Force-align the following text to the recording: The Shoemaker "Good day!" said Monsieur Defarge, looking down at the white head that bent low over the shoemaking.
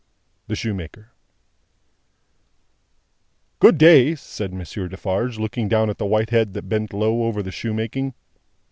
The 0.47 0.55
Shoemaker 0.55 1.11
"Good 3.59 3.77
day!" 3.77 4.15
said 4.15 4.51
Monsieur 4.51 4.87
Defarge, 4.87 5.37
looking 5.37 5.67
down 5.69 5.91
at 5.91 5.99
the 5.99 6.07
white 6.07 6.31
head 6.31 6.55
that 6.55 6.63
bent 6.67 6.91
low 6.91 7.21
over 7.25 7.43
the 7.43 7.51
shoemaking. 7.51 8.15